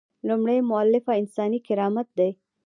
لومړۍ 0.27 0.59
مولفه 0.69 1.13
انساني 1.21 1.59
کرامت 1.67 2.07
دی. 2.17 2.29